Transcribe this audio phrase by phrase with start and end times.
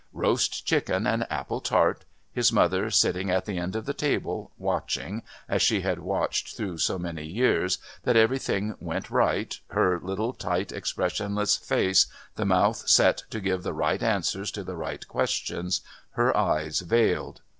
[0.13, 5.21] Roast chicken and apple tart; his mother sitting at the end of the table, watching,
[5.47, 10.71] as she had watched through so many years, that everything went right, her little, tight,
[10.71, 15.81] expressionless face, the mouth set to give the right answers to the right questions,
[16.13, 17.41] her eyes veiled....